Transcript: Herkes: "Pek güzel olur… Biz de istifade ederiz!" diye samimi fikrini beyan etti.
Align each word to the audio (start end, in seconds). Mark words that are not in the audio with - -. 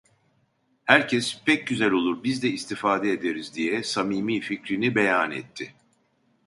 Herkes: 0.85 1.41
"Pek 1.45 1.67
güzel 1.67 1.91
olur… 1.91 2.23
Biz 2.23 2.43
de 2.43 2.49
istifade 2.49 3.11
ederiz!" 3.11 3.55
diye 3.55 3.83
samimi 3.83 4.39
fikrini 4.41 4.95
beyan 4.95 5.31
etti. 5.31 5.73